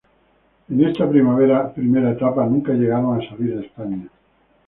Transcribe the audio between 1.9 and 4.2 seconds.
etapa, nunca llegaron a salir de España.